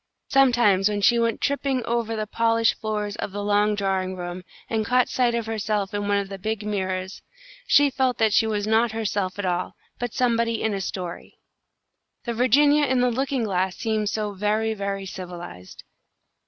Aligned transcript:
Sometimes 0.29 0.89
when 0.89 1.01
she 1.01 1.19
went 1.19 1.41
tipping 1.41 1.85
over 1.85 2.15
the 2.15 2.25
polished 2.25 2.73
floors 2.81 3.15
of 3.17 3.31
the 3.31 3.43
long 3.43 3.75
drawing 3.75 4.15
room, 4.15 4.41
and 4.67 4.83
caught 4.83 5.09
sight 5.09 5.35
of 5.35 5.45
herself 5.45 5.93
in 5.93 6.07
one 6.07 6.17
of 6.17 6.27
the 6.27 6.39
big 6.39 6.65
mirrors, 6.65 7.21
she 7.67 7.91
felt 7.91 8.17
that 8.17 8.33
she 8.33 8.47
was 8.47 8.65
not 8.65 8.93
herself 8.93 9.37
at 9.37 9.45
all, 9.45 9.75
but 9.99 10.11
somebody 10.11 10.59
in 10.63 10.73
a 10.73 10.81
story. 10.81 11.37
The 12.23 12.33
Virginia 12.33 12.85
in 12.87 12.99
the 13.01 13.11
looking 13.11 13.43
glass 13.43 13.77
seemed 13.77 14.09
so 14.09 14.33
very, 14.33 14.73
very 14.73 15.05
civilised. 15.05 15.83